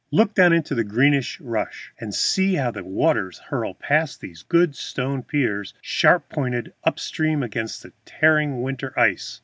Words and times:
Look 0.09 0.33
down 0.33 0.51
into 0.51 0.73
the 0.73 0.83
greenish 0.83 1.39
rush, 1.39 1.93
and 1.99 2.11
see 2.11 2.55
how 2.55 2.71
the 2.71 2.83
waters 2.83 3.37
hurl 3.37 3.75
past 3.75 4.19
these 4.19 4.41
good 4.41 4.75
stone 4.75 5.21
piers, 5.21 5.75
sharp 5.79 6.27
pointed 6.27 6.73
up 6.83 6.97
stream 6.97 7.43
against 7.43 7.83
the 7.83 7.93
tearing 8.03 8.53
of 8.53 8.57
winter 8.61 8.99
ice! 8.99 9.39